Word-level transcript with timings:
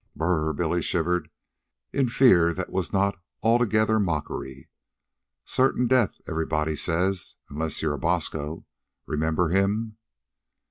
"Br 0.15 0.25
r 0.25 0.31
r 0.31 0.45
r," 0.47 0.53
Billy 0.53 0.81
shivered, 0.81 1.29
in 1.93 2.09
fear 2.09 2.55
that 2.55 2.71
was 2.71 2.91
not 2.91 3.19
altogether 3.43 3.99
mockery. 3.99 4.67
"Certain 5.45 5.85
death, 5.85 6.15
everybody 6.27 6.75
says, 6.75 7.35
unless 7.51 7.83
you're 7.83 7.93
a 7.93 7.99
Bosco. 7.99 8.65
Remember 9.05 9.49
him?" 9.49 9.97